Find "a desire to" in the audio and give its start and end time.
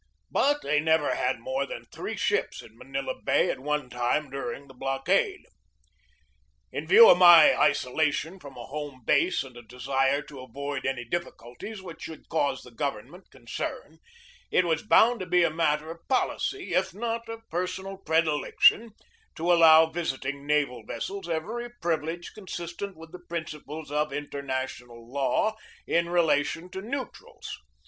9.55-10.39